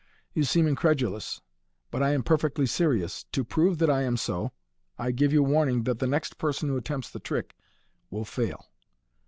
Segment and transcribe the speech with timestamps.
[0.33, 1.41] You seem incredu lous,
[1.91, 3.25] but I am perfectly serious.
[3.33, 4.51] To prove that I am so,
[4.97, 7.51] I give you warning that the next psrson who attempts the trisk
[8.09, 8.65] will fail.